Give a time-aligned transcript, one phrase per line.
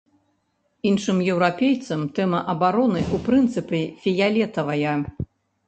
[0.91, 4.99] Іншым еўрапейцам тэма абароны, у прынцыпе, фіялетавая.